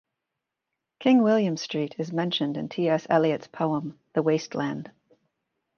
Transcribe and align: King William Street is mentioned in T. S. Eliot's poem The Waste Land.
King 0.99 1.21
William 1.21 1.55
Street 1.57 1.93
is 1.99 2.11
mentioned 2.11 2.57
in 2.57 2.69
T. 2.69 2.89
S. 2.89 3.05
Eliot's 3.07 3.45
poem 3.45 3.99
The 4.15 4.23
Waste 4.23 4.55
Land. 4.55 4.89